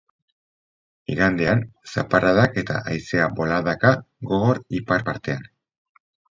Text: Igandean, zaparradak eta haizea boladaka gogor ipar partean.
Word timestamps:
Igandean, 1.15 1.61
zaparradak 1.93 2.57
eta 2.63 2.79
haizea 2.95 3.29
boladaka 3.43 3.95
gogor 4.33 4.65
ipar 4.83 5.09
partean. 5.15 5.49